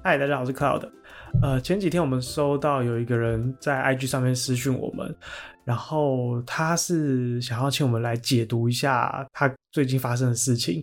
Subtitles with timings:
[0.00, 0.88] 嗨，大家好，我是 Cloud。
[1.42, 5.14] 呃，前几天我们收到有一个人在 IG 上面私讯我们，
[5.64, 10.82] 然后他是想要请我们来解读一下他最近发生的事情。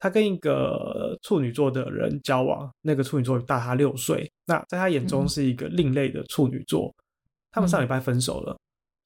[0.00, 6.88] 他跟一个处女座的人交往，那个处女座大他六岁，那在他眼中是一个另类的处女座。
[6.88, 6.94] 嗯、
[7.52, 8.58] 他们上礼拜分手了，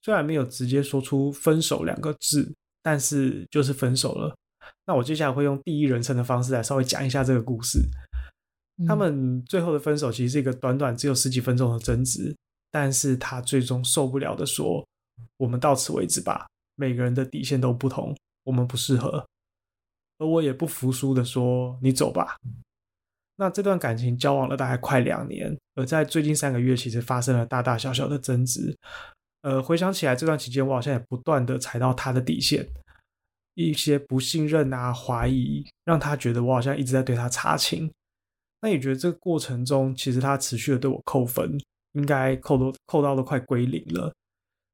[0.03, 2.51] 虽然没有直接说出分手两个字，
[2.83, 4.35] 但是就是分手了。
[4.87, 7.81] 那我接下来会用第一人称的方式来稍微讲一下这个故事。
[8.79, 12.35] 嗯、他们最后的分手其实是一个短短只有十几分钟的争执，
[12.71, 14.87] 但是他最终受不了的说
[15.39, 19.25] ：“我们到此为止吧，每个人的底线都不同，我们不适合。”
[20.19, 22.37] 而我也不服输的说：“你走吧。”
[23.37, 28.77] 那这段感情交往了大概快两年，而在最近三个月，其实发生了大大小小的争执。
[29.43, 32.65] 呃，回想起来，这段期间我好像也不断的踩到他的底线，
[33.55, 37.93] 一些不信任啊、怀疑，让他觉得我好像一直在对他查情。
[38.65, 41.61] 那也觉得这个过程中，其实他持续的对我扣分，
[41.93, 44.11] 应该扣都扣到都快归零了。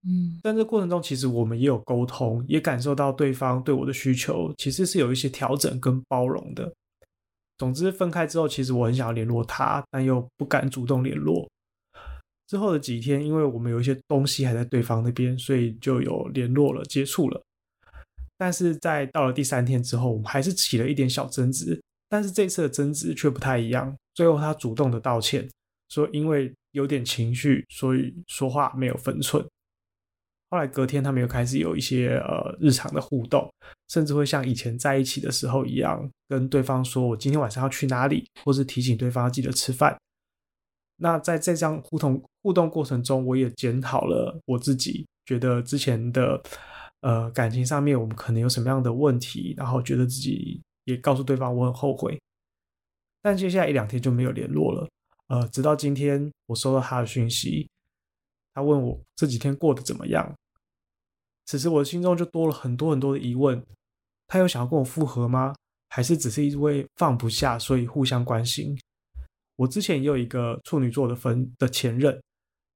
[0.06, 6.72] 嗯，但这过程中，其实我们也有沟通，也感受到对方对我的需求，其实是有一些调整跟包容的。
[7.58, 11.50] 总之，分开之后，其实我很想要联络他，但又不敢主动联络。
[12.46, 17.42] 之后的几天，因为我们有一些东西还在对方那边，所以就有联络了、接触了。
[18.38, 21.82] 但是在到了第三天之后，我们还是起了一点小争执。
[22.10, 23.96] 但是这次的争执却不太一样。
[24.12, 25.48] 最后，他主动的道歉，
[25.88, 29.42] 说因为有点情绪，所以说话没有分寸。
[30.50, 33.48] 后来隔天，他们又开始有一些呃日常的互动，
[33.88, 39.96] 甚至会像以前在一起的时候一样，跟对方说我今天晚上要去哪里，或是提醒对方要记得吃饭。
[40.96, 46.42] 那在这样互动互动过程中，我也检讨了我自己，觉得之前的
[47.02, 52.20] 呃感情上面我们可能有什么样的问题，然后觉得自己也告诉对方我很后悔。
[53.22, 54.88] 但接下来一两天就没有联络了，
[55.26, 57.68] 呃，直到今天我收到他的讯息。
[58.54, 60.34] 他问我这几天过得怎么样？
[61.46, 63.64] 此时我的心中就多了很多很多的疑问。
[64.26, 65.54] 他有想要跟我复合吗？
[65.88, 68.78] 还是只是因为放不下，所以互相关心？
[69.56, 72.22] 我之前也有一个处女座的分的前任，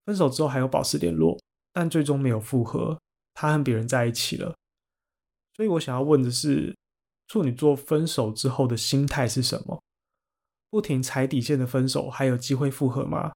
[0.05, 1.41] 分手之后还有保持联络，
[1.73, 2.99] 但最终没有复合。
[3.33, 4.55] 他和别人在一起了。
[5.55, 6.77] 所以我想要问的是，
[7.27, 9.83] 处女座分手之后的心态是什么？
[10.71, 13.33] 不停踩底线的分手，还有机会复合吗？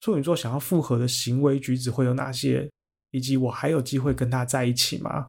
[0.00, 2.70] 处女座想要复合的行为举止会有哪些？
[3.10, 5.26] 以及我还有机会跟他在一起吗？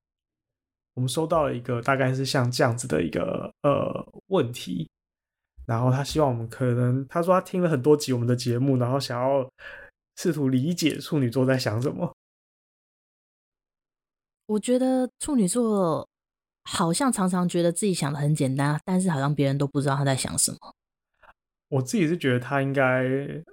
[0.94, 4.90] 我们收到了一个大概是像这样子的一个呃问题，
[5.66, 9.52] 然后他希望我们可能他说他听了很多集我们的节目，然后想要
[10.16, 12.16] 试图理解处女座在想什么。
[14.46, 16.08] 我觉得处女座
[16.64, 20.58] 好像常常觉得自己想的很简单，但是好像别人都不知道他在想什么。
[21.70, 23.04] 我自己是觉得他应该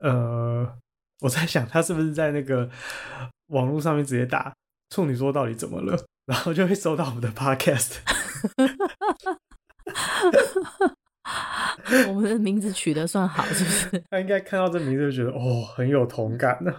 [0.01, 0.77] 呃。
[1.23, 2.71] 我在想，他是不是在那个
[3.49, 4.55] 网络上面直接打
[4.89, 7.97] “处女座到底怎么了”，然后就会收到我们的 podcast。
[12.09, 14.03] 我们的名字取得算好，是不是？
[14.09, 16.75] 他应该看到这名字就觉得哦，很有同感呢。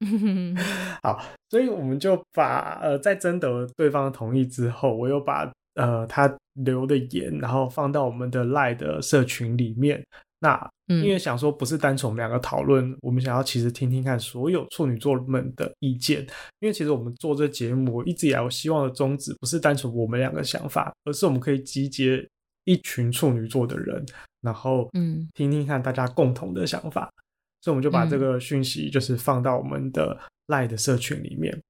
[1.02, 10.04] 好，所以我们就把呃，在征得对方的同意之后，我又把呃他留的言，然后放到我们的 Line 的社群里面。
[10.38, 16.20] 那因为想说不是单纯我们两个讨论，嗯，我们想要其实听听看所有处女座们的意见。
[16.60, 22.24] 因为其实我们做这节目，一直以来我希望的宗旨不是单纯我们两个想法，而是我们可以集结
[22.64, 24.04] 一群处女座的人，
[24.42, 27.10] 然后嗯，听听看大家共同的想法。
[27.10, 27.25] 嗯，
[27.66, 30.16] 所以我们就把这个讯息就是放到我们的
[30.46, 31.60] Line 的社群里面。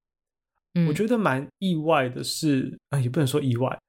[0.75, 3.81] 嗯，我觉得蛮意外的是，啊，也不能说意外，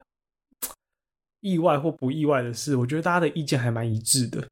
[1.42, 4.48] 意外或不意外的是，我觉得大家的意见还蛮一致的。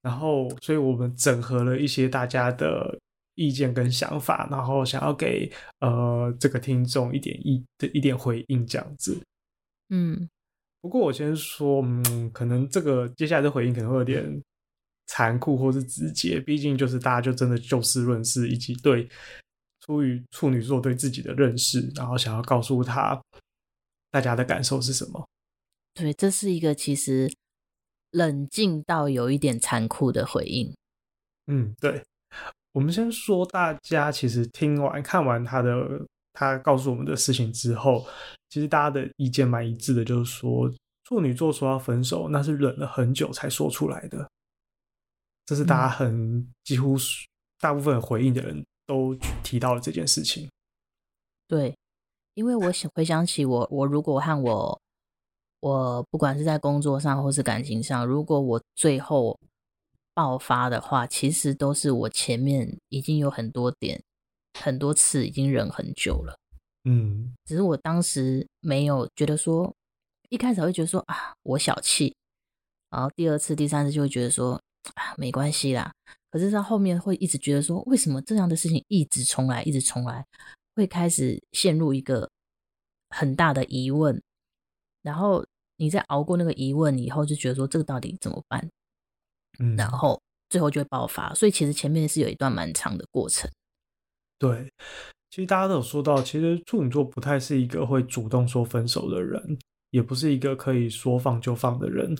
[0.00, 2.96] 然后，所以我们整合了一些大家的
[3.34, 5.50] 意见跟想法，然后想要给
[5.80, 9.20] 呃这个听众一点意的一点回应，这样子。
[9.88, 10.28] 嗯，
[10.80, 14.40] 不过我先说，嗯，可能这个接下来的回应可能会有点
[15.12, 19.08] 残酷或是直接，毕竟就是大家就真的就事论事，以及对
[19.80, 23.20] 出于处女座对自己的认识，然后想要告诉他
[24.10, 25.28] 大家的感受是什么。
[25.94, 27.30] 对，这是一个其实。
[28.14, 30.70] 冷静到有一点残酷的回应。
[31.46, 32.04] 嗯，对，
[32.72, 38.06] 我们先说，大家其实听完看完他的他告诉我们的事情之后，
[38.50, 40.70] 其实大家的意见蛮一致的，就是说
[41.04, 44.30] 处女座说要分手，那是忍了很久才说出来的。
[45.44, 46.96] 这是大家很、嗯、几乎
[47.58, 50.48] 大部分回应的人都提到了这件事情。
[51.48, 51.76] 对，
[52.34, 54.80] 因为我想回想起我，我如果和我，
[55.60, 59.38] 我不管是在工作上或是感情上，如果我最后
[60.14, 64.02] 爆发的话，其实都是我前面已经有很多点。
[64.60, 66.36] 很多次已经忍很久了，
[66.84, 69.74] 嗯，只是我当时没有觉得说，
[70.28, 72.14] 一开始会觉得说啊，我小气，
[72.90, 74.61] 然后第二次、第三次就会觉得说
[74.94, 75.92] 啊，没关系啦。
[76.30, 80.24] 可是到后面会一直觉得说，为什么这样的事情一直重来，一直重来，
[80.74, 82.28] 会开始陷入一个
[83.10, 84.20] 很大的疑问。
[85.02, 85.44] 然后
[85.76, 88.66] 你在熬过那个疑问以后，就觉得说这个到底怎么办？
[89.58, 91.34] 嗯，然后最后就会爆发。
[91.34, 93.50] 所以其实前面是有一段蛮长的过程。
[94.38, 94.72] 对，
[95.28, 99.58] 其实大家都有说到，其实处女座不太是一个会主动说分手的人，
[99.90, 102.16] 也不是一个可以说放就放的人。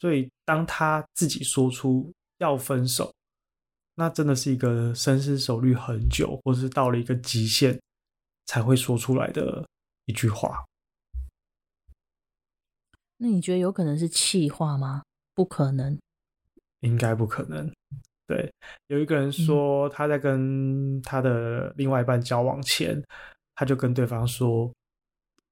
[0.00, 3.12] 所以当他自己说出要分手，
[3.94, 7.80] 那真的是一个深思熟虑很久，或是到了一个极限
[8.46, 9.66] 才会说出来的
[10.04, 10.64] 一句话。
[13.16, 15.02] 那你觉得有可能是气话吗？
[15.34, 15.98] 不可能，
[16.80, 17.68] 应该不可能。
[18.26, 18.52] 对，
[18.86, 23.04] 有一个人说他在跟他的另外一半交往前，嗯、
[23.56, 24.72] 他就跟对方说，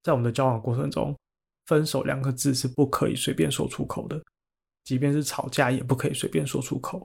[0.02, 1.16] 在我们的交往过程中，
[1.66, 4.22] 分手两个字是不可以随便说出口的，
[4.86, 7.04] 即便是吵架也不可以随便说出口，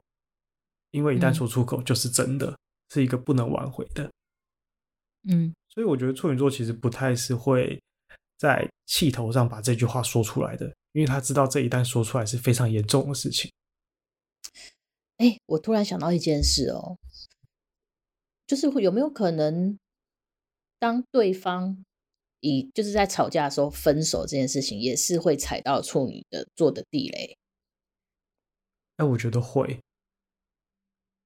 [0.92, 2.58] 因为一旦说出口就是真的，嗯、
[2.90, 4.08] 是一个不能挽回的。
[5.24, 7.82] 嗯，所以我觉得处女座其实不太是会
[8.38, 13.50] 在气头上把这句话说出来的，因为他知道这一旦说出来是非常严重的事情。
[15.16, 16.96] 哎，我突然想到一件事哦，
[18.46, 19.76] 就是会有没有可能，
[20.78, 21.84] 当对方
[22.38, 27.36] 以就是在吵架的时候分手这件事情，也是会踩到处女的做的地雷？
[28.96, 29.78] 哎，我觉得会，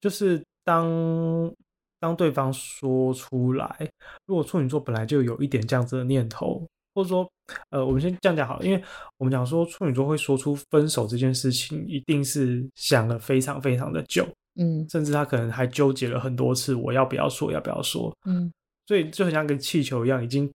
[0.01, 1.55] 就是当
[2.01, 3.91] 当对方说出来，
[4.27, 6.67] 如果处女座本来就有一点这样子的念头。
[6.95, 7.31] 或者说，
[7.69, 8.83] 呃，我们先这样讲好了，因为
[9.19, 18.51] 我们讲说处女座会说出分手这件事情，一定是想了非常非常的久，嗯，甚至他可能还纠结了很多次，我要不要说，要不要说，嗯，
[18.87, 20.51] 所以就很像跟气球一样，已经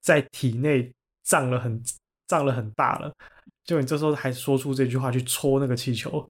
[0.00, 0.92] 在体内
[1.22, 1.80] 胀了很
[2.26, 3.14] 胀了很大了，
[3.62, 6.28] 就你这时候还说出这句话去戳那个气球，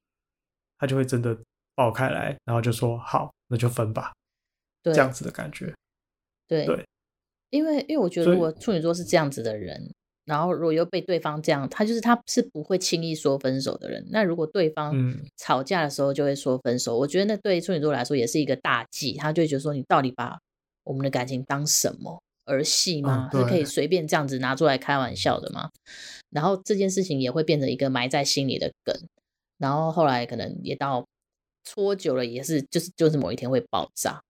[0.79, 1.37] 它就会真的
[1.75, 4.13] 爆开来，然后就说好，那就分吧，
[4.83, 5.75] 对，这样子的感觉，
[6.49, 6.85] 对对。
[7.51, 9.89] 因为，因为我觉得，如果处女座是这样子的人，
[10.25, 14.05] 然后如果又被对方这样，他就是他是不会轻易说分手的人。
[14.11, 14.93] 那如果对方
[15.37, 19.15] 吵架的时候就会说分手，嗯、我觉得那对处女座来说也是一个大忌。
[19.15, 20.37] 他就会觉得说，你到底把
[20.83, 23.31] 我们的感情当什么儿戏吗？
[23.33, 25.71] 嗯、是可以随便这样子拿出来开玩笑的吗？
[26.31, 28.93] 然后这件事情也会变成一个埋在心里的梗，
[29.59, 31.07] 然后后来可能也到
[31.65, 34.21] 搓久了，也是就是就是某一天会爆炸。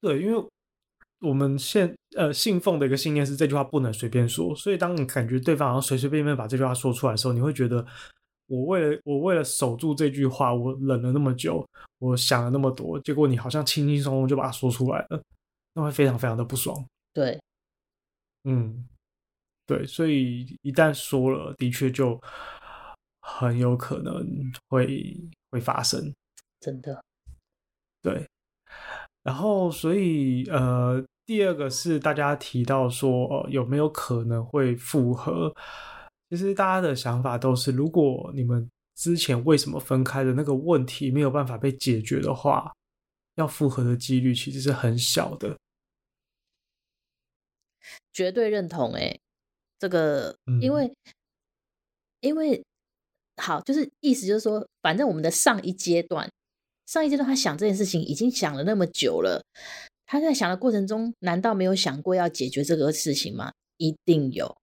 [0.00, 0.48] 对，因为。
[1.22, 7.84] 我们现呃信奉的一个信念是这句话不能随便说，所以当你感觉对方好像随随便便把这句话说出来的时候，你会觉得
[8.46, 11.62] 我为了我为了守住这句话，我忍了那么久，
[11.98, 15.22] 我想了那么多，结果你好像轻轻松松就把它说出来了，
[15.74, 16.82] 那会非常非常的不爽。
[17.12, 17.38] 对，
[18.44, 18.88] 嗯，
[19.66, 22.18] 对，所以一旦说了，的确就
[23.38, 24.26] 很有可能
[24.68, 25.16] 会
[25.50, 26.12] 会发生，
[26.60, 27.02] 真的，
[28.02, 28.26] 对。
[29.22, 35.54] 然后，所以，呃，第二个是大家提到说，呃，有没有可能会复合？
[36.30, 42.72] 其实大家的想法都是，如果你们之前为什么分开的那个问题没有办法被解决的话，
[43.34, 45.56] 要复合的几率其实是很小的。
[48.12, 49.18] 绝对认同，哎，
[49.78, 50.94] 这个，因为，嗯，
[52.20, 52.64] 因为，
[53.40, 56.28] 好，就是意思就是说，反正我们的上一阶段。
[56.86, 59.40] 上一阶段他想这件事情已经想了那么久了，
[60.06, 63.52] 他在想的过程中，难道没有想过要解决这个事情吗？
[63.76, 64.56] 一定有。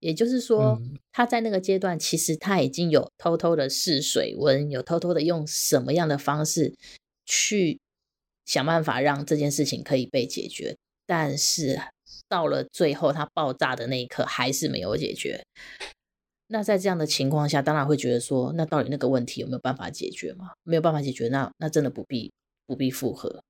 [0.00, 0.76] 也就是说，
[1.12, 6.74] 他在那个阶段，其实他已经有偷偷的试水温，有偷偷的用什么样的方式
[7.24, 7.78] 去
[8.44, 10.76] 想办法让这件事情可以被解决。
[11.06, 11.80] 但是
[12.28, 15.42] 到了最后，他爆炸的那一刻，还是没有解决。
[16.48, 20.52] 那在这样的情况下，当然会觉得说，那到底那个问题有没有办法解决吗？
[20.62, 22.32] 没有办法解决，那那真的不必
[22.66, 23.42] 不必复合。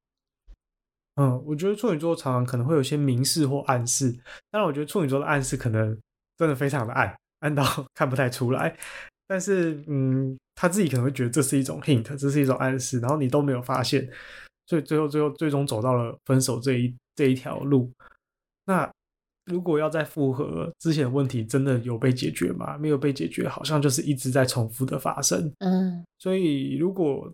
[1.16, 4.10] 嗯，我觉得处女座常常可能会有些明示或暗示，
[4.50, 5.98] 当然我觉得处女座的暗示可能
[6.36, 8.76] 真的非常的暗，暗到 看不太出来。
[9.26, 14.08] 但是，嗯，他自己可能会觉得这是一种 hint，这是一种暗示，然后你都没有发现，
[14.66, 17.90] 所以最后最后最终走到了分手这一这一条路。
[19.46, 22.76] 那如果要再复合，之前的问题真的有被解决吗？
[22.78, 25.52] 没有被解决，好像就是一直在重复的发生。
[25.58, 27.32] 嗯，所以如果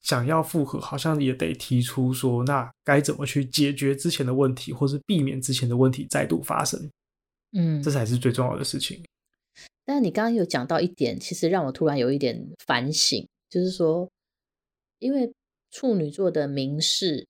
[0.00, 6.88] 想要复合，好像也得提出说，那该怎么去解决之前的问题，或是避免之前的问题再度发生？
[7.52, 9.02] 嗯，这才是最重要的事情。
[9.84, 14.08] 但你刚刚有讲到一点，其实让我突然有一点反省，就是说，
[14.98, 15.32] 因为
[15.70, 17.26] 处女座的明示，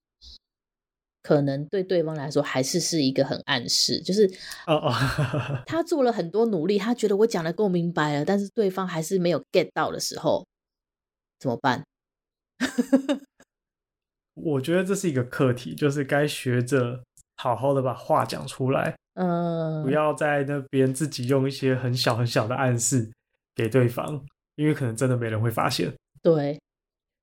[1.23, 4.25] 可能对对方来说还是是一个很暗示，就是
[4.67, 4.93] 哦哦，
[5.67, 10.47] 他做了很多努力，他觉得我讲的够明白了，但是对方还是没有 get 到的时候，
[11.39, 11.85] 怎么办？
[14.35, 17.03] 我觉得这是一个课题，就是该学着
[17.37, 23.11] 好好的把话讲出来，嗯，不要在那边自己用一些很小很小的暗示
[23.57, 25.93] 给对方，因为可能真的没人会发现。
[26.23, 26.61] 对，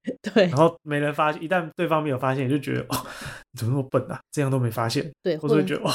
[0.21, 3.04] 对，然后没人发现，一旦对方没有发现，你就觉得哦，
[3.55, 4.19] 你怎么那么笨啊？
[4.33, 5.93] 这样都没发现，对，或者会觉得哇，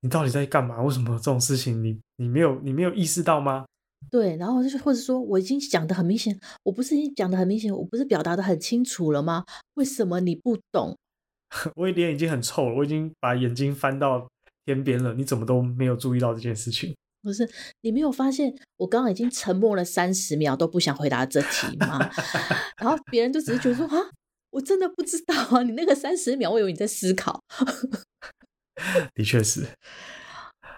[0.00, 0.82] 你到底在干嘛？
[0.82, 3.64] 为什么这种事情你你没有你没有意识到吗？
[4.10, 9.44] 对，然后就是或者说我已经讲的很明显，我不是已经讲的很明显，我不是表达的很清楚了吗？
[9.74, 10.96] 为什么你不懂？
[11.76, 14.28] 我脸已经很臭了，我已经把眼睛翻到
[14.64, 16.92] 天边了，你怎么都没有注意到这件事情？
[17.22, 17.46] 不是
[17.82, 21.98] 你没有发现我刚刚已经沉默了三十秒都不想回答这题吗？
[22.80, 23.94] 然后别人就只是觉得说啊，
[24.50, 27.42] 我真的不知道啊，你那个三十秒，我以为你在思考。
[29.14, 29.68] 的确是。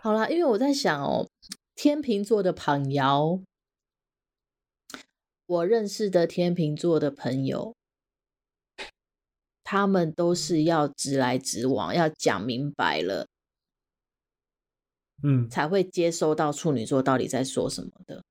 [0.03, 1.29] 好啦，因为我在想哦。
[1.75, 3.43] 天秤座的朋友，
[5.47, 7.75] 我认识的天秤座的朋友，
[9.65, 13.27] 他们都是要直来直往，要讲明白了，
[15.25, 18.23] 嗯，才会接收到处女座到底在说什么的。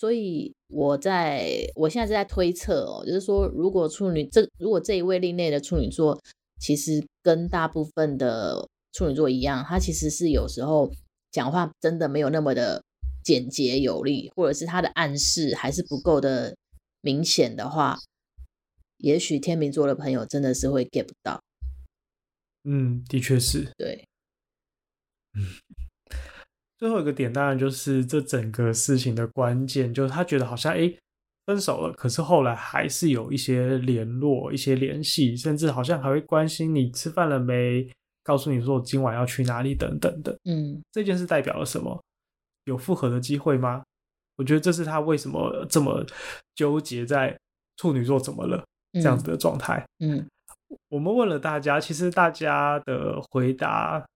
[0.00, 6.18] 所以我在我现在是在推测哦，就是说，如果处女这如果这一位另类的处女座，
[6.58, 10.90] 其实跟大部分的处女座一样，他其实是有时候。
[11.32, 12.82] 讲话真的没有那么的
[13.22, 16.56] 简洁有力，或者是他的暗示还是不够的
[17.02, 17.96] 明显的话，
[18.96, 21.40] 也许天秤座的朋友真的是会 get 不到。
[22.64, 23.70] 嗯，的确是。
[23.78, 24.04] 对。
[25.34, 25.46] 嗯，
[26.80, 30.98] 最后一个点当然就是这整个事情的关键，就是他觉得好像诶
[31.46, 37.88] 分手了，可是后来还是有一些联络、一些联系，甚至好像还会关心你吃饭了没。
[38.22, 41.98] 告诉你说我今晚要去哪里等等的，嗯，这件事代表了什么？
[42.64, 43.82] 有复合的机会吗？
[44.36, 46.04] 我觉得这是他为什么这么
[46.54, 47.36] 纠结在
[47.78, 49.84] 处女座怎么了这样子的状态。
[50.00, 50.24] 嗯，
[50.90, 54.06] 我们问了大家，其实大家的回答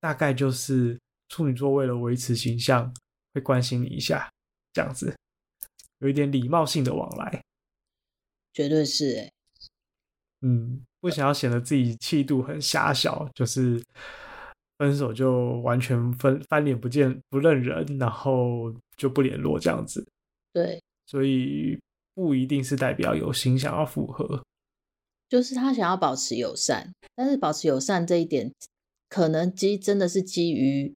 [0.00, 0.96] 大概就是
[1.28, 2.92] 处女座为了维持形象
[3.34, 4.30] 会关心你一下，
[4.72, 5.14] 这样子
[5.98, 7.42] 有一点礼貌性的往来，
[8.52, 9.32] 绝对是欸。
[10.40, 10.82] 嗯。
[10.98, 13.80] 不想要显得自己气度很狭小，就是
[14.76, 20.04] 分手就完全分翻脸不见不认人，然后就不联络这样子。
[20.52, 21.78] 对，所以
[22.12, 24.42] 不一定是代表有心想要复合，
[25.28, 28.52] 就是他想要保持友善，但是保持友善这一点，
[29.08, 30.92] 可能基真的是基于，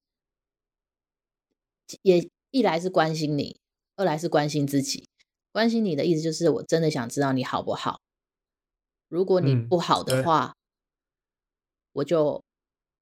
[2.03, 3.59] 也一来是关心你，
[3.97, 5.09] 二来是关心自己。
[5.53, 8.01] 关心你的意思就是我真的想知道你好不好。
[9.09, 10.57] 如果你不好的话，嗯、
[11.95, 12.43] 我就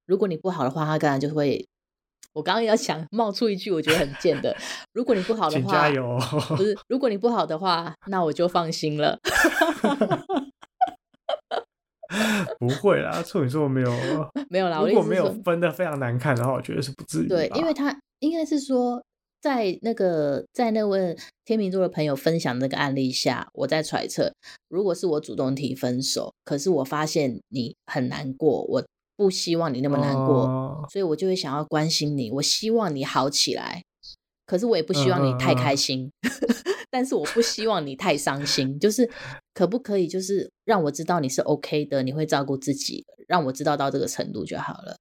[0.07, 1.67] 如果你不好的话，他当然就会。
[2.35, 4.57] 我刚刚要想冒出一句我觉得很贱的，
[4.93, 6.19] 如果你不好的话，加油！
[6.57, 9.19] 不是，如果你不好的话，那我就放心了。
[12.59, 13.91] 不会啦，处女座没有
[14.51, 14.81] 没有啦。
[14.81, 17.29] 如果没有分的非常难看的话，我觉得是不至于。
[17.29, 19.03] 对，因为他应该是说。
[19.41, 24.33] 在那个在那位天秤座的朋友分享的那个案例下，我在揣测，
[24.69, 28.85] 如果是我主动提分手，可是我发现你很难过，我
[29.17, 33.85] 不希望你那么难过，哦、所以我就会想要关心你，我希望你好起来，
[34.45, 36.11] 可是我也不希望你太开心，
[36.91, 39.09] 但是我不希望你太伤心，就是
[39.55, 44.97] 可不可以就是让我知道你是 OK 的，你会照顾自己，让我知道到这个程度就好了。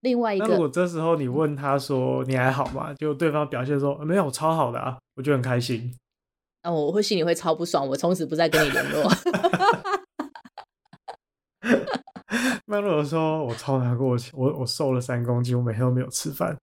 [0.00, 2.94] 另外一个，那如果这时候你问他说你还好吗？
[2.94, 5.92] 就对方表现说没有，超好的啊，我就很开心。
[6.62, 9.10] 那、啊、我会心里会超不爽，我从此不再跟你联络。
[12.66, 16.56] 那如果说我超难过，我我瘦了三公斤，我每天都没有吃饭，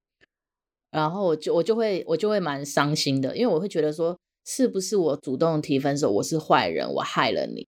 [0.92, 7.68] 然后我就我就会我就会蛮伤心的，因为我会觉得说是不是我主动提分手，我是坏人，我害了你。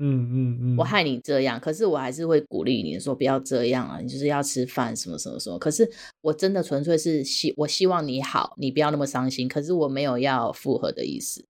[0.00, 5.58] 嗯嗯嗯，我害你这样，可是我还是会鼓励你说不要这样啊，你就是要吃饭什么什么什么。
[5.58, 5.90] 可是
[6.20, 9.48] 我真的纯粹是希我希望你好，你不要那么伤心。
[9.48, 11.44] 可是我没有要复合的意思。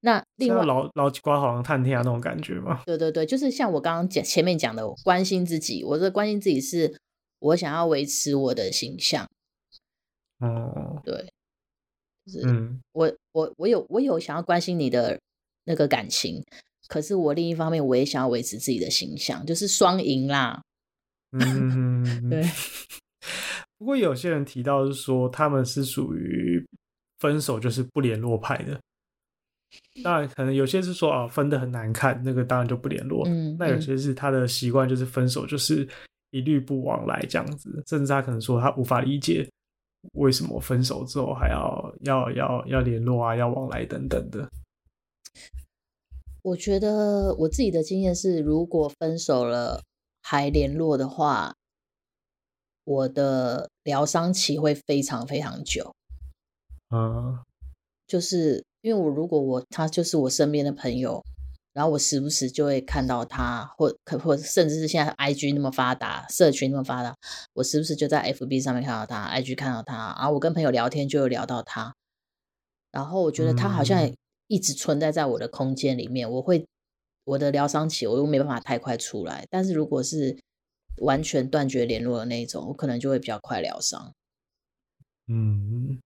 [0.00, 2.82] 那另外老老瓜好像探听啊那种感觉吗。
[2.86, 5.82] 对对对，就是像我刚刚讲前面讲的，关心自己。
[5.82, 6.94] 我这关心自己是，
[7.40, 9.26] 我想要维持我的形象。
[10.38, 11.32] 哦，对，就是
[12.44, 15.18] 嗯，我我我有我有想要关心你的
[15.64, 16.42] 那个感情，
[16.88, 20.62] 可是我另一方面我也想要维持自己的形象，就是双赢啦。
[21.32, 22.44] 嗯， 对。
[23.76, 26.64] 不过有些人提到是说他们是属于
[27.18, 28.80] 分手就是不联络派的，
[30.02, 33.26] 当然可能有些是说啊分的很难看，那个当然就不联络。
[33.26, 35.86] 嗯，那有些是他的习惯就是分手就是
[36.30, 39.46] 一律不往来这样子，甚至他可能说他无法理解
[40.12, 44.48] 为什么分手之后还要要要要联络啊，要往来等等的。
[46.42, 49.82] 我觉得我自己的经验是，如果分手了
[50.22, 51.54] 还联络的话。
[52.86, 55.94] 我的疗伤期会非常非常久，
[56.88, 57.42] 啊，
[58.06, 61.24] 就是因为我如果我他就是我身边的朋友，
[61.74, 67.14] 然后我时不时就会看到他，或可或甚至是现在 IG 那么发达，社群那么发达，
[67.52, 71.92] 我时不时就在 FB 上面看到他，IG 看到他，然后我跟朋友聊天就有聊到他，
[72.92, 74.08] 然后我觉得他好像
[74.46, 76.64] 一直存在在我的空间里面，我会
[77.24, 80.38] 我的疗伤期我又没办法太快出来，但是如果是
[80.98, 84.12] 完全断绝联络的那种，我可能就会比较快疗伤。
[85.26, 85.98] 嗯，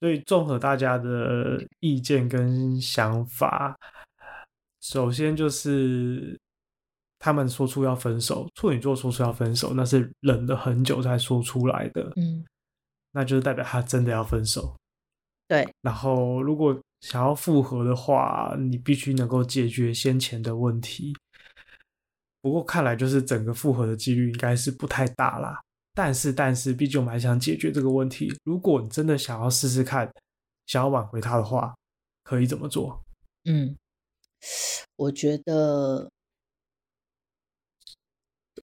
[0.00, 3.78] 所以综合大家的意见跟想法，
[4.80, 6.38] 首先就是
[7.18, 12.12] 他们说出要分手，处女座说出要分手，那是忍了很久才说出来的。
[12.16, 12.44] 嗯，
[13.12, 14.76] 那就是代表他真的要分手。
[15.46, 15.68] 对。
[15.82, 21.14] 然后，如果想要复合的话，你必须能够解决先前的问题。
[22.40, 25.60] 不过看来就是整个复合的几率应该是不太大啦。
[25.94, 28.32] 但是但是，毕竟我们还想解决这个问题。
[28.44, 30.08] 如果你真的想要试试看，
[30.66, 31.74] 想要挽回他的话，
[32.22, 33.02] 可以怎么做？
[33.46, 33.76] 嗯，
[34.96, 36.10] 我觉得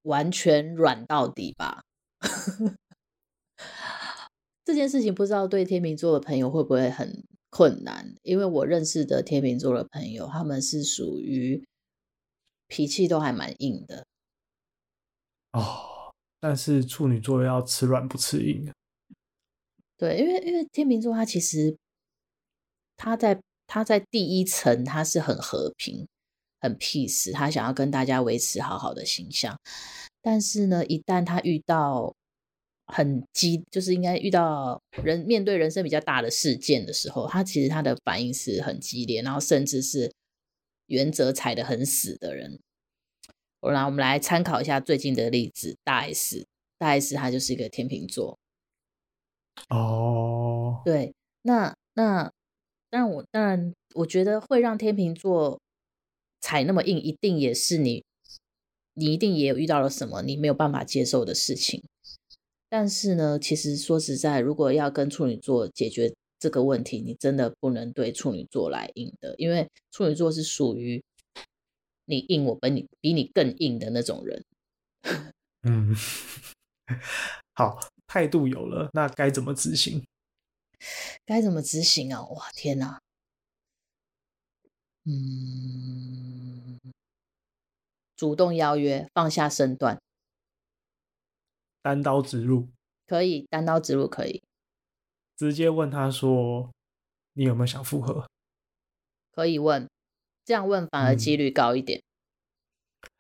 [0.04, 1.84] 完全软到底吧。
[4.64, 8.16] 这件事情不知道对天秤座的朋友会不会很困难？
[8.24, 11.66] 因为我认识的天秤座的朋友，他们是属于。
[12.68, 14.08] 脾气都还蛮硬的
[15.52, 18.74] 哦，但是处女座要吃软不吃硬。
[19.96, 21.78] 对，因为因为天秤座他其实
[22.98, 26.08] 他在他在第一层他是很和平、
[26.62, 29.58] 很 peace，他想要跟大家维持好好的形象。
[30.22, 32.14] 但是呢，一旦他遇到
[32.88, 40.12] 很激，就是应该遇到人面对人生比较大的事件的时候，他其实他的反应是很激烈，然后甚至是。
[40.88, 42.60] 原则踩得很死的人，
[43.60, 45.76] 我来，我们来参考一下最近的例子。
[45.84, 46.46] 大 S，
[46.78, 48.38] 大 S 他就是一个天秤座。
[49.70, 52.32] 哦，对，那那
[52.96, 55.60] 当然，我当然我觉得会让天秤座
[56.40, 58.06] 踩那么硬，一定也是你，
[58.94, 61.84] 你一定也有遇到了什么你没有办法接受的事情。
[62.70, 66.14] 但是呢，其实说实在，如果要跟处女座解决。
[66.38, 71.02] 这个问题你真的不能对处女座来硬的，因为处女座是属于
[72.06, 74.44] 你硬我比你比你更硬的那种人。
[75.64, 75.96] 嗯，
[77.56, 80.04] 好，态度有了，那该怎么执行？
[81.26, 82.22] 该怎么执行啊？
[82.28, 83.02] 哇，天哪！
[85.06, 86.80] 嗯，
[88.16, 90.02] 主动邀约，放下身段，
[91.82, 92.70] 单刀直入，
[93.06, 94.42] 可以，单刀直入可以。
[95.38, 96.72] 直接问他说
[97.34, 98.28] ：“你有没有想复合？”
[99.32, 99.88] 可以问，
[100.44, 102.00] 这样问反而几率高一点。
[102.00, 102.02] 嗯，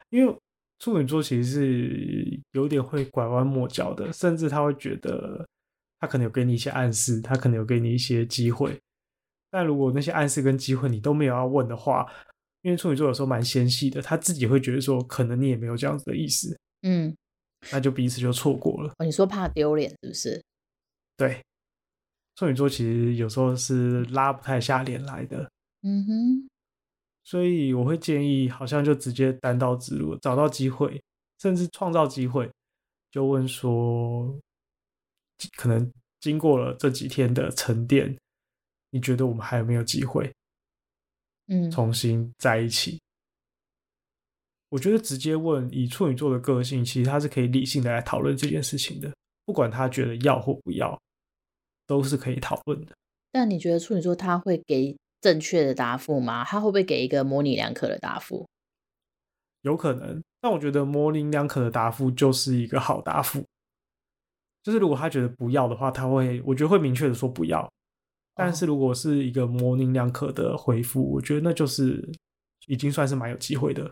[0.09, 0.39] 因为
[0.79, 5.45] 处女座其实是有点会拐弯抹角的，甚至他会觉得
[6.05, 8.79] 他可能有给你一些暗示，他可能有给你一些机会。
[9.49, 12.05] 但如果那些暗示跟机会你都没有要问的话，
[12.61, 16.55] 因为处女座有时候蛮纤细的，他自己会觉得说，可能你也没有这样子的意思。
[16.83, 17.15] 嗯，
[17.71, 18.93] 那就彼此就错过了。
[18.99, 20.43] 哦，你说怕丢脸是不是？
[21.17, 21.41] 对。
[22.35, 25.49] 处女座其实有时候是拉不太下脸来的，
[25.83, 26.49] 嗯哼，
[27.23, 31.01] 所以我会建议，好像就直接单刀直入，找到机会，
[31.39, 32.51] 甚至创造机会，
[33.09, 34.37] 就问说，
[35.55, 38.17] 可能经过了这几天的沉淀，
[38.89, 40.33] 你觉得我们还有没有机会，
[41.47, 42.99] 嗯，重新在一起？
[44.69, 49.13] 我觉得直接问，以处女座的个性，其实他是可以理性的来讨论这件事情的，
[49.45, 50.99] 不管他觉得要或不要。
[51.87, 52.95] 都是可以讨论的，
[53.31, 56.43] 但你觉得处女座他会给正确的答复吗？
[56.43, 58.43] 他会不会给一个模棱两可的答复？
[59.61, 63.45] 有可能，但我觉得模棱两可的答复就是一个好答复。
[64.65, 67.71] 就是如果他觉得不要的话，他会，我觉得会明确的说不要，
[68.33, 72.03] 但是如果是一个模棱两可的回复，我觉得那就是
[72.65, 73.87] 已经算是蛮有机会的。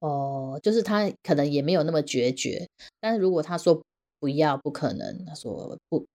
[0.00, 2.68] 哦，就是他可能也没有那么决绝，
[3.00, 3.82] 但是如果他说
[4.18, 6.06] 不要，不可能，他说不，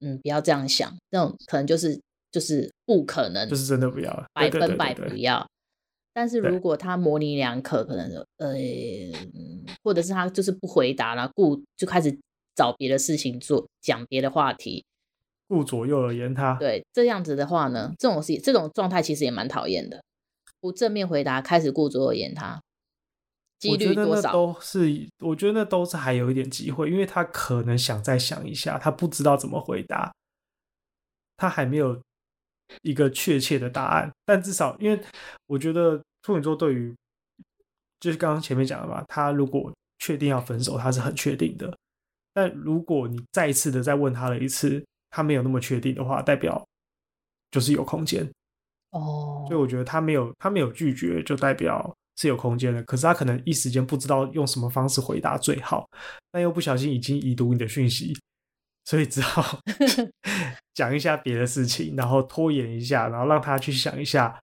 [0.00, 1.96] 嗯，不要这样想，那种可能就是
[2.32, 5.46] 就是不可能，就是真的不要，百分百不要。
[6.12, 8.54] 但是如果他模棱两可，可能呃，
[9.84, 12.18] 或者是他就是不回答了，故就开始
[12.54, 14.84] 找别的事情做，讲别的话题，
[15.48, 16.54] 顾左右而言他。
[16.58, 20.02] 对，这样子的话呢，这种事这种状态其实也蛮讨厌的，
[20.60, 22.60] 不正面回答，开始顾左右而言他。
[23.58, 30.12] 几率多少都是，我觉得那都是还有一点机会，因为他可能想再想一下，他不知道怎么回答，
[31.36, 32.02] 他还没有
[32.82, 34.10] 一个确切的答案。
[34.24, 35.00] 但至少，因为
[35.46, 36.92] 我觉得处女座对于，
[38.00, 41.72] 就是刚刚前面讲的嘛，他如果确定要分手，他是很确定的。
[42.32, 46.66] 但如果你再一次的再问他了一次，他没有那么确定的话，代表
[47.50, 48.30] 就是有空间
[48.90, 49.44] 哦。
[49.48, 51.94] 所以我觉得他没有他没有拒绝，就代表。
[52.14, 55.88] 是有空间的，可是他可能一时间不知道用什么方式回答最好，
[56.30, 58.14] 但又不小心已经已读你的讯息，
[58.84, 59.58] 所以只好
[60.74, 64.38] 讲一下别的事情，然后拖延一下，然后让他去想一下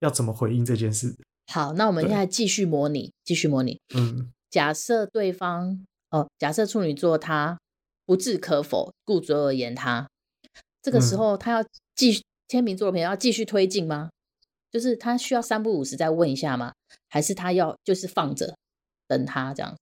[0.00, 1.16] 要怎么回应这件事。
[1.46, 3.80] 好，那我们现在继续模拟，继续模拟。
[3.94, 7.58] 嗯，假设对方哦，假设处女座他
[8.06, 10.08] 不置可否，顾左右而言他，
[10.80, 14.10] 这个时候他要继天秤座的朋友要继续推进吗？
[14.70, 16.72] 就是他需要三不五时再问一下吗？
[17.08, 18.56] 还是他要就是放着
[19.08, 19.76] 等他这样？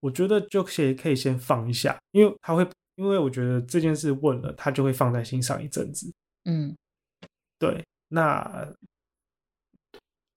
[0.00, 6.12] 我觉得就先可以先放一下，因为他会，因为我觉得这件事问了，他就会放在心上一阵子。
[6.44, 6.76] 嗯，
[7.58, 7.82] 对。
[8.08, 8.74] 那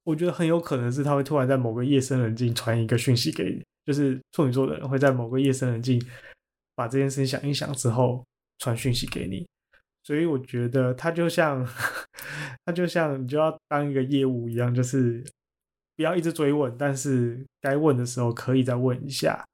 [0.06, 6.04] 我觉得很有可能是他会突然在某个夜深人静传一个讯息给你，就是处女座的人会在某个夜深人静
[6.76, 8.26] 把这件事情想一想之后
[8.60, 9.46] 传讯息给你。
[10.06, 11.66] 所以我觉得他就像，
[12.66, 15.24] 他就像你就要当一个业务一样，就是
[15.96, 19.46] 不要一直追问，但是该问的时候可以再问一下，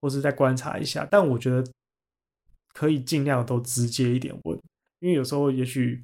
[0.00, 1.06] 或是再观察一下。
[1.10, 1.62] 但我觉得
[2.72, 4.58] 可以尽量都直接一点问，
[5.00, 6.02] 因为有时候也许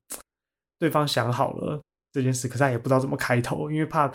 [0.79, 1.81] 对方想好了
[2.13, 4.13] 这件事，可是他也不知道怎么开头，因为怕，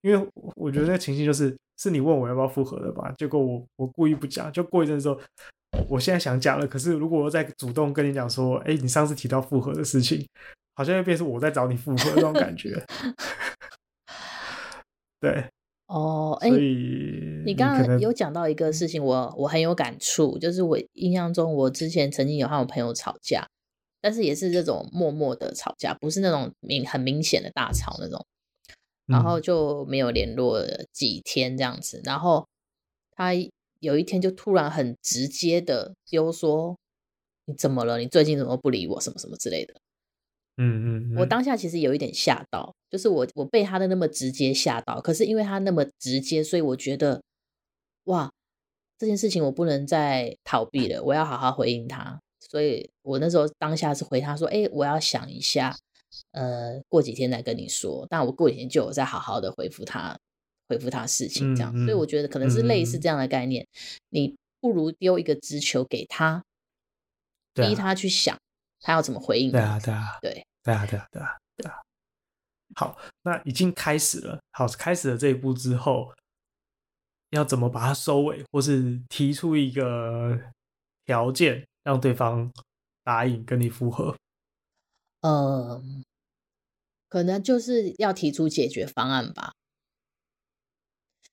[0.00, 5.18] 因为我觉得那个情形就是是你问我要不要复合的吧，结果我我故意不讲，就过一阵之后。
[5.88, 10.24] 我现在想讲了，可是如果我再主动跟你讲说，哎、欸，你上次提到复合的事情，
[10.76, 12.80] 好像又变成我在找你复合这种感觉。
[15.20, 15.44] 对，
[15.90, 23.44] 哦，哎、欸，所以你刚刚有讲到一个事情，我我很有感触，就是我印象中，我之前曾经有和我朋友吵架，
[24.00, 28.24] 但是也是这种默默的吵架，不是那种明很明显的大吵那种，
[29.06, 32.46] 然后就没有联络了几天这样子，然后
[33.12, 33.32] 他。
[33.80, 36.74] 有一天就突然很直接的丢说
[37.44, 37.98] ：“你怎么了？
[37.98, 38.98] 你最近怎么不理我？
[38.98, 39.74] 什么什么之类的。”
[40.56, 45.02] 嗯嗯，我当下其实有一点吓到，就是我我被他的那么直接吓到。
[45.02, 47.20] 可是因为他那么直接，所以我觉得
[48.04, 48.32] 哇，
[48.98, 52.18] 这件事情我不能再逃避了，我要好好回应他。
[52.40, 55.76] 所以我那时候当下是回他说：“哎，我要想一下，
[56.32, 60.18] 呃，过几天再跟你说。”但我过几天就有再好好的回复他。
[60.66, 63.62] 回复他事情这样，嗯嗯，所以我觉得可能是类似这样的概念。
[63.62, 63.68] 嗯、
[64.08, 66.42] 你不如丢一个直球给他，
[67.52, 68.40] 逼、啊、他去想
[68.80, 69.52] 他要怎么回应。
[69.52, 71.82] 对啊，对啊，对，对啊，对啊，对啊，对啊。
[72.76, 74.40] 好，那已经开始了。
[74.52, 76.10] 好，开始了这一步之后，
[77.28, 80.40] 要怎么把它收尾，或是提出一个
[81.04, 82.50] 条件，让对方
[83.02, 84.16] 答应跟你复合？
[85.26, 86.04] 嗯，
[87.08, 89.54] 可能就是要提出解决方案吧。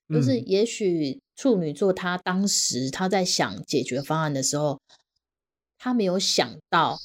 [0.07, 4.79] 就是，也许处女座他当时他在想解决方案的时候，
[5.77, 6.99] 他没有想到，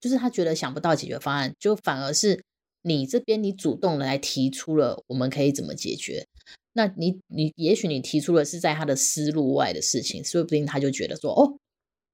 [0.00, 2.42] 就是他觉得想不到解决方案，就反而是
[2.80, 6.26] 你这边你主动的来提出了我们可以怎么解决。
[6.72, 11.58] 那你你也许你提出的是在他的思路外的事情，说不定他就觉得说哦，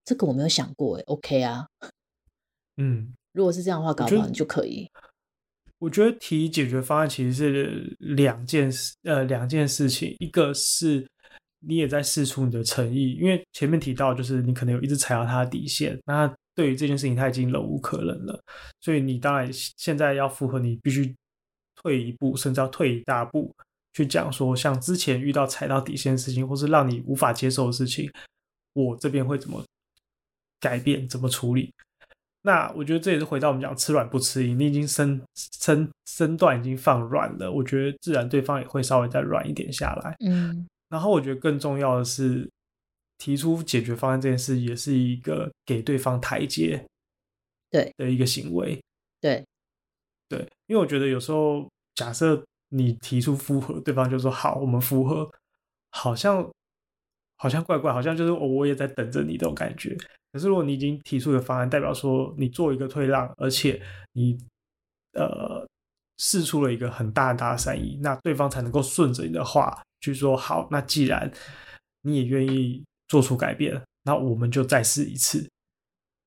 [0.04, 1.66] 这个我没有想过，哎，OK 啊，
[2.76, 4.90] 嗯，如果是这样的话，搞不好你就可以。
[5.78, 10.16] 我觉得提解决方案其实是两件事，呃，两件事情。
[10.20, 11.06] 一个是
[11.60, 18.40] 你也在试出你的诚意，因为前面提到就是你可能有一直踩到他的底线，那对于这件事情他已经忍无可忍了，
[18.80, 21.14] 所以你当然现在要符合，你必须
[21.74, 23.54] 退一步，甚至要退一大步
[23.92, 28.10] 去讲说，像之前遇到踩到底线的事情，或是让你无法接受的事情，
[28.72, 29.62] 我这边会怎么
[30.58, 31.70] 改变，怎么处理。
[32.46, 40.14] 那我觉得这也是回到我们讲吃软不吃硬，你已经身身身段已经放软了，我觉得自然对方也会稍微再软一点下来。
[40.20, 42.48] 嗯，然后我觉得更重要的是
[43.18, 46.86] 提出解决方案这件事，也是一个给对方台阶。
[47.68, 48.80] 对的一个行为。
[49.20, 49.44] 对
[50.28, 55.28] 对，因为我觉得有时候假设你提出复合，对方就说好，我们复合，
[55.90, 56.48] 好像
[57.38, 59.96] 好像怪怪，好像就是我也在等着你这种感觉。
[60.36, 64.36] 可是如果你已经提出一个方案，代表说你做一个退让，而且你
[65.12, 65.66] 呃
[66.18, 70.68] 试出了一个很大很大的善意，那对方才能够顺着你的话去说好。
[70.70, 71.32] 那既然
[72.02, 75.48] 你也愿意做出改变，那我们就再试一次，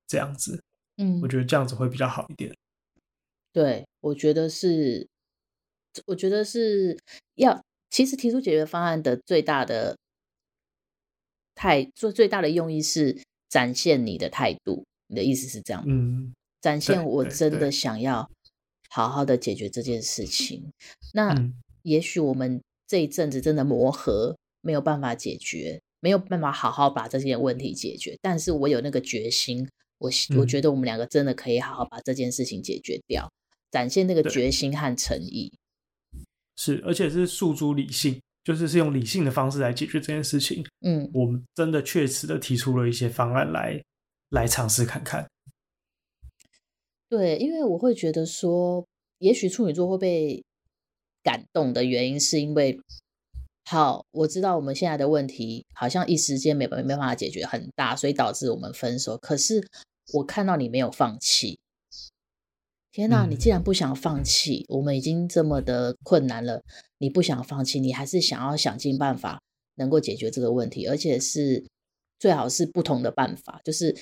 [0.08, 0.60] 这样子。
[0.96, 2.52] 嗯，我觉得这样子会比较好一点。
[3.52, 5.06] 对，我觉得是，
[6.06, 6.98] 我觉得是
[7.36, 9.96] 要，其实提出解决方案的最大的
[11.54, 13.22] 太，最最大的用意是。
[13.50, 15.84] 展现你的态度，你的意思是这样？
[15.86, 16.32] 嗯，
[16.62, 18.30] 展现我真的想要
[18.88, 20.72] 好好的解决这件事情。
[21.12, 21.34] 那
[21.82, 28.16] 也许我们这一阵子真的磨合没有办法解决，没有办法好好把这些问题解决。
[28.22, 35.52] 但是我有那个决心，我我觉得我们两个真的可以好好把这件事情解决掉，嗯、展现那个决心和诚意。
[36.56, 38.20] 是，而且是诉诸理性。
[38.42, 40.64] 就是是用理性的方式来解决这件事情。
[40.80, 43.82] 嗯，我们真的确实的提出了一些方案来
[44.30, 45.26] 来尝试看看。
[47.08, 48.86] 对，因为我会觉得说，
[49.18, 50.42] 也许处女座会被
[51.22, 52.78] 感动的原因，是因为
[53.64, 59.16] 好，我知道我们现在的问题好像一时间没没办法解决很大，所以导致我们分手。
[59.18, 59.66] 可是
[60.12, 61.58] 我看到你没有放弃。
[62.92, 63.24] 天哪！
[63.24, 66.60] 你既然不想放弃，嗯，我们已经这么的困难了，
[66.98, 69.40] 你不想放弃，你还是想要想尽办法
[69.76, 71.64] 能够解决这个问题，而且是
[72.18, 73.96] 最好是不同的办法，就是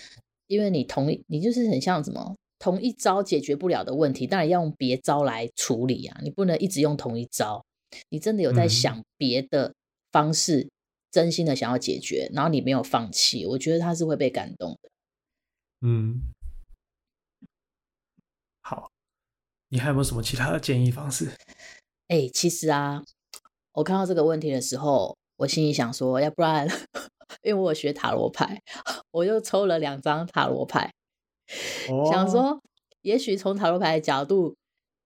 [0.46, 7.62] 因为你同一，你就是很像什么同一招解决不了的问题，当然要用别招来处理啊，你不能一直用同一招，
[8.08, 9.74] 你真的有在想别的
[10.10, 10.70] 方式，嗯，
[11.12, 14.90] 真心的想要解决，然后你没有放弃，我觉得他是会被感动的，
[15.82, 16.22] 嗯。
[18.60, 18.90] 好，
[19.70, 21.26] 你还有没有什么其他的建议方式？
[22.08, 23.02] 哎、欸，其实啊，
[23.72, 26.66] 我看到这个问题的时候，我心里想说，要不然，
[27.42, 28.62] 因为我有学塔罗牌，
[29.10, 30.90] 我又抽了两张塔罗牌，
[31.90, 32.58] 哦、想说，
[33.02, 34.56] 也许从塔罗牌的角度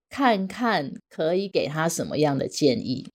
[0.09, 3.11] 看看，可以给他什么样的建议。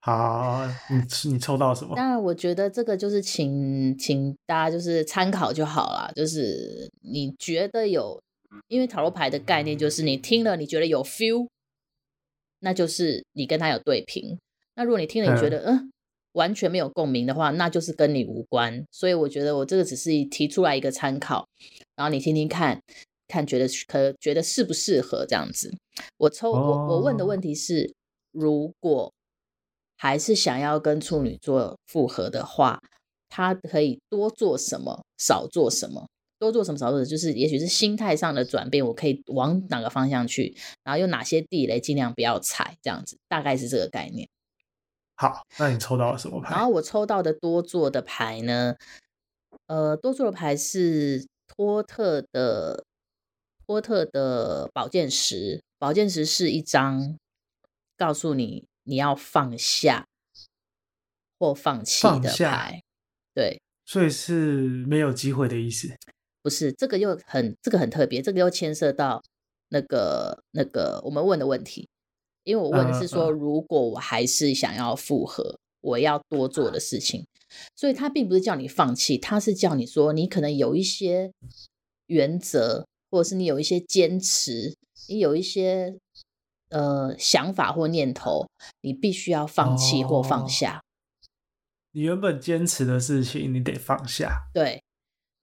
[0.00, 1.96] 好，你你抽到什么？
[1.96, 8.20] 当然，我觉得这个就是请请大家就是参考就好了，就是你觉得有。
[8.68, 11.48] 因为塔罗牌的概念就是你听了你觉得有 feel，
[12.60, 14.38] 那就是你跟他有对频。
[14.74, 15.88] 那如果你听了你觉得嗯、呃、
[16.32, 18.84] 完全没有共鸣的话，那就是跟你无关。
[18.90, 21.46] 所以我觉得我这个只是提出来一个参考，
[21.94, 22.80] 然后你听听看
[23.28, 25.74] 看觉得可觉得适不适合这样子。
[26.18, 27.94] 我抽我我问的问题是，
[28.32, 29.12] 如果
[29.96, 32.78] 还是想要跟处女座复合的话，
[33.30, 36.06] 他可以多做什么，少做什么？
[36.38, 44.28] 多做什么少做什么，就是也许是心态上的转变，我可以往哪个方向去，然后有哪些地雷尽量不要踩，这样子大概是这个概念。
[45.14, 46.50] 好，那你抽到了什么牌？
[46.50, 48.76] 然后我抽到的多做的牌呢？
[49.66, 52.84] 呃，多做的牌是托特的
[53.66, 57.16] 托特的宝剑十，宝剑十是一张
[57.96, 60.06] 告诉你你要放下
[61.38, 62.82] 或放弃的牌，
[63.34, 65.96] 对，所以是没有机会的意思。
[66.46, 69.20] 不是这个又很这个很特别，这个又牵涉到
[69.70, 71.88] 那个那个我们问的问题，
[72.44, 77.26] 因为我问的是说，如果我还是想要复合，我要多做的事情，
[77.74, 81.32] 所以他并不是叫你放弃，他是叫你说，你可能有一些
[82.06, 84.72] 原则，或者是你有一些坚持，
[85.08, 85.96] 你有一些
[86.68, 88.46] 呃想法或念头，
[88.82, 90.76] 你必须要放弃或放下。
[90.76, 90.82] 哦、
[91.90, 94.46] 你原本坚持的事情，你得放下。
[94.54, 94.80] 对。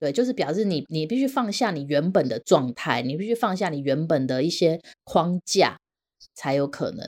[0.03, 5.79] 对，就是表示你，你必须放下你原本的状态，你必须放下你原本的一些框架，
[6.33, 7.07] 才有可能。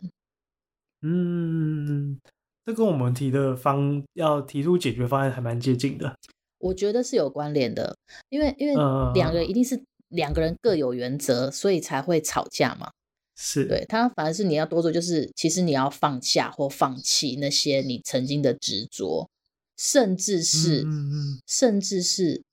[1.02, 2.18] 嗯，
[2.66, 6.16] 这跟我们提的方要提出解决方案还蛮接近的。
[6.58, 7.98] 我觉得是有关联的，
[8.30, 8.74] 因为因为
[9.14, 12.90] 两个人一定是两个人各有原则，所以才会吵架嘛。
[13.36, 19.30] 是，对，他反而是你要多做，就是其实你要放下或放弃那些你曾经的执着，
[19.76, 22.45] 甚至是，嗯嗯甚至是。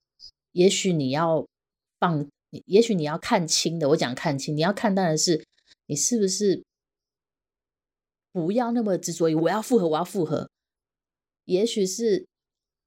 [0.52, 1.46] 也许你要
[1.98, 2.28] 放，
[2.66, 3.88] 也许你要看清的。
[3.90, 5.44] 我讲看清，你要看淡的是，
[5.86, 6.62] 你是不是
[8.30, 10.48] 不要那么执着于我要复合，我要复合。
[11.44, 12.26] 也许是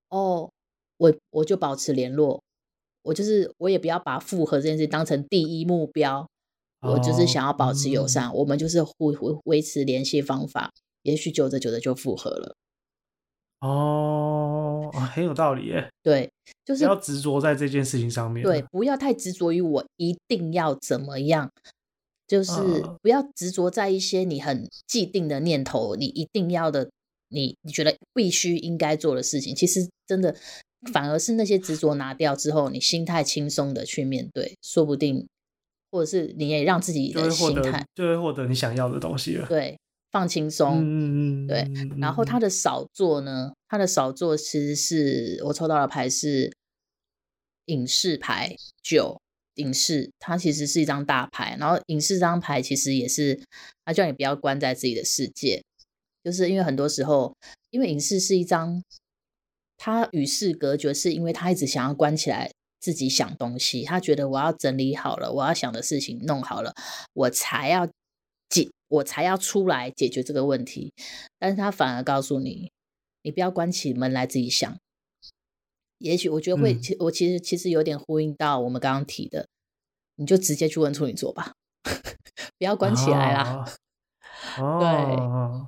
[0.10, 0.52] 哦，
[0.98, 2.42] 我我就保持联络，
[3.02, 6.30] 我就是我也不要把复合这件事当成第一目标，
[6.82, 10.72] 我就是想要保持友善，我们就是互维维持联系方法。
[11.02, 12.56] 也许久着久着就复合了。
[13.60, 14.65] 哦。
[14.94, 15.88] 哦，很有道理耶。
[16.04, 16.30] 对，
[16.64, 18.44] 就是不要执着在这件事情上面。
[18.44, 21.50] 对，不要太执着于我一定要怎么样，
[22.28, 22.54] 就是
[23.02, 26.90] 不要执着在一些你很既定的念头，你一定要的，
[27.30, 29.56] 你你觉得必须应该做的事情。
[29.56, 30.36] 其实真的，
[30.92, 35.28] 反而是那些执着拿掉之后，你心态轻松的去面对，说不定，
[35.92, 39.48] 或者是你也让自己的心态就会获得你想要的东西了。
[39.48, 39.78] 对。
[40.16, 41.70] 放轻松，嗯嗯对。
[42.00, 43.52] 然后他的少座呢？
[43.68, 46.56] 他的少座其实是我抽到的牌是
[47.66, 49.20] 影视牌九，
[49.56, 51.58] 影视，它其实是一张大牌。
[51.60, 53.42] 然后影视这张牌其实也是，
[53.84, 55.62] 他叫你不要关在自己的世界，
[56.24, 57.36] 就是因为很多时候，
[57.72, 58.82] 因为影视是一张，
[59.76, 62.50] 他与世隔绝，是因为他一直想要关起来
[62.80, 66.74] 自己想东西，他觉得我要整理好了，我要想的事情弄好了，
[67.12, 67.86] 我才要。
[68.88, 70.94] 我才要出来解决这个问题，
[71.40, 72.72] 但是他反而告诉你，
[73.24, 74.78] 你不要关起门来自己想。
[75.98, 79.48] 也许我觉得会，其、嗯、我其实其实有点呼应到我们刚刚提的，
[80.16, 81.54] 你就直接去问处女座吧，
[82.60, 83.66] 不要关起来啦。
[84.60, 85.68] 哦、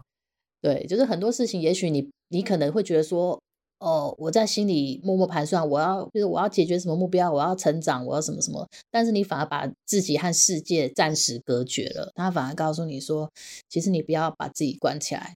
[0.61, 3.41] 对，对，就是很多事情，也许你你可能会觉得说。
[3.79, 8.67] 哦，我在心里默默盘算，我要就是我要解决什么目标，我要成长，我要什么什么。
[8.89, 12.11] 但是你反而把自己和世界暂时隔绝了。
[12.15, 13.31] 他反而告诉你说，
[13.69, 15.35] 其实你不要把自己关起来。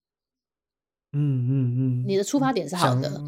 [1.14, 3.22] 嗯嗯嗯，你的出发点是好的，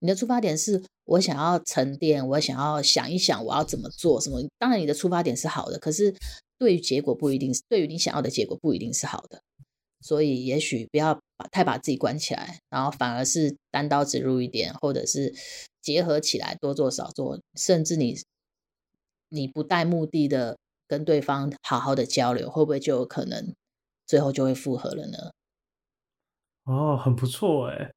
[0.00, 4.42] 你的出发点是我想要沉淀，我想要想一想我要怎么做什么。
[4.58, 6.12] 当然，你的出发点是好的，可是
[6.58, 9.40] 对于结果不一定是，对于你想要的结果不一定是好的。
[10.06, 15.34] 所以，也许不要把太把自己关起来，然后反而是单刀直入一点，或者是
[15.82, 18.14] 结合起来，多做少做，甚至你
[19.30, 23.52] 你不带目的的跟对方好好的交流，会不会就有可能
[24.06, 25.18] 最后就会复合了呢？
[26.66, 27.92] 哦，很不错哎，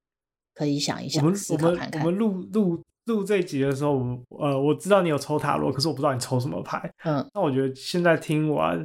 [0.55, 2.03] 可以想一想，我们思考看看。
[2.03, 3.93] 我们录录录这一集的时候，
[4.29, 6.91] 我呃，我知道你有抽塔罗，可是我不知道你抽什么牌。
[7.03, 8.83] 嗯，那我觉得现在听完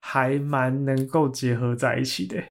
[0.00, 2.42] 还蛮能够结合在一起的。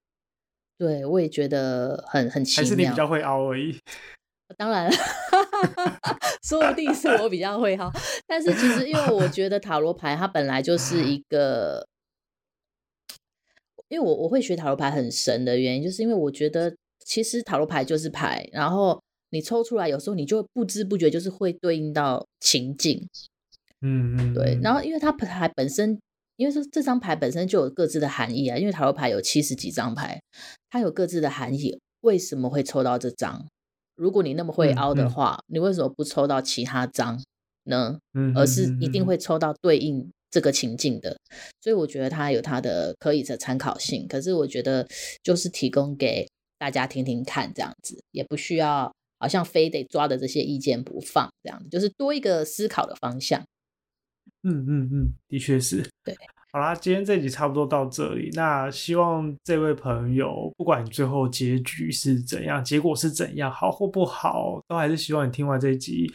[0.84, 2.64] 对，我也觉得很很奇妙。
[2.64, 3.80] 还是你比较会凹而已。
[4.58, 4.92] 当然，
[6.44, 7.90] 说不定是我比较会哈。
[8.28, 11.88] 但是其实，因为我觉得塔罗牌它本来就是一个，
[13.88, 23.08] 因为我我会学塔罗牌很神的原因，就是因为我觉得其实塔罗牌就是牌，然后你抽出来，有时候你就不知不觉就是会对应到情境。
[23.80, 24.60] 嗯嗯，对。
[24.62, 25.98] 然后，因为它牌本身。
[26.44, 30.22] 因为说这张牌本身就有各自的含义啊，因为塔罗牌有七十几张牌，
[30.70, 31.80] 它有各自的含义。
[32.02, 33.48] 为什么会抽到这张？
[33.96, 37.18] 如果你那么会凹的话，嗯嗯、你为什么不抽到其他张
[37.64, 37.98] 呢？
[38.14, 41.16] 嗯，而是一定会抽到对应这个情境的。
[41.62, 44.06] 所以我觉得它有它的可以的参考性。
[44.10, 44.86] 可是我觉得
[45.24, 46.28] 就是提供给
[46.60, 53.42] 大家听听看，这样子也不需要好像非得抓着这些意见不放，这样子就是多一个思考的方向。
[54.44, 55.82] 嗯嗯嗯，的确是。
[56.04, 56.16] 对，
[56.54, 58.30] 好啦，今天这集差不多到这里。
[58.34, 66.14] 那希望这位朋友，不管你最后结局是怎样，结果是怎样，好或不好，都还是希望你听完这一集，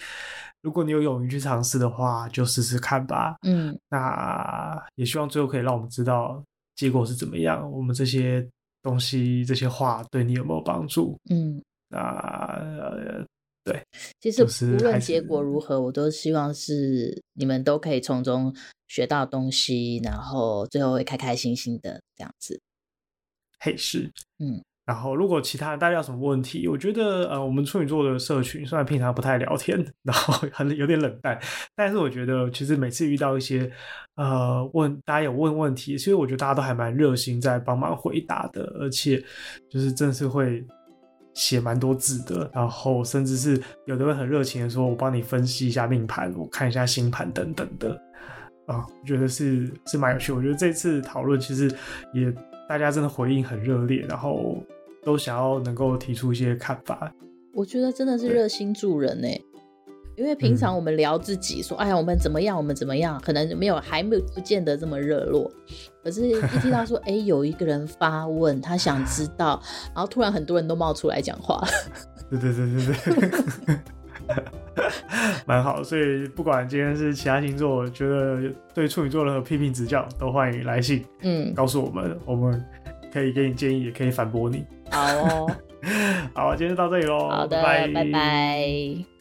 [0.63, 3.37] 如果你有勇于去尝试的话，就试试看吧。
[3.43, 6.43] 嗯，那也希望最后可以让我们知道
[6.77, 8.47] 结果是怎么样，我们这些
[8.83, 11.19] 东西、这些话对你有没有帮助？
[11.31, 11.99] 嗯，那。
[11.99, 13.27] 呃
[13.69, 13.83] 对，
[14.21, 18.55] 其实无论结果如何，我都希望是你们都可以从中
[18.87, 22.61] 学到东西，然后最后会开开心心的这样子。
[23.61, 31.39] 嘿，是，嗯，然后如果其他大家有什么问题，我觉得呃，我们处女座的社群虽然平常不太聊天，然后很有点冷淡，
[31.77, 33.71] 但是我觉得其实每次遇到一些
[34.17, 39.23] 呃问大家有问问题，其实我觉得大家都还蛮热心在帮忙回答的，而且
[39.71, 40.65] 就是真是会。
[41.39, 47.91] 写蛮多字的，然后甚至是有的会很热情的说：“我帮你分析一下命盘，我看一下星盘等等的。”
[48.67, 50.33] 啊，我觉得是是蛮有趣。
[50.33, 51.73] 我觉得这次讨论其实
[52.13, 52.35] 也
[52.69, 54.61] 大家真的回应很热烈，然后
[55.05, 57.15] 都想要能够提出一些看法。
[57.55, 59.29] 我觉得真的是热心助人呢。
[60.19, 65.49] 因为平常我们聊自己说，嗯、哎呀，我们怎么样，我们怎么样，可能没有，还没有不见得这么热络。
[66.03, 69.63] 可是，一 听到说，哎，有一个人发问，他想知道，
[69.95, 71.65] 然后突然很多人都冒出来讲话。
[72.29, 72.87] 对对对对
[73.67, 73.77] 对，
[75.47, 75.85] 蛮好。
[75.85, 82.61] 所以，不管今天是其他星座，觉得对处女座的批评指教，都欢迎来信，嗯，告诉我们，我们
[83.13, 84.65] 可以给你建议，也可以反驳你。
[84.91, 85.57] 好哦，
[86.35, 87.29] 好，今天就到这里喽。
[87.29, 88.05] 好的，拜拜。
[88.05, 89.18] 拜拜。